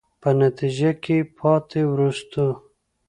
په 0.21 0.29
نتیجه 0.41 0.91
کې 1.03 1.17
پاتې، 1.37 1.81
وروستو. 1.91 2.47